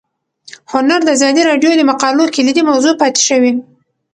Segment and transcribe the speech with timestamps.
[0.71, 3.51] هنر د ازادي راډیو د مقالو کلیدي موضوع پاتې شوی.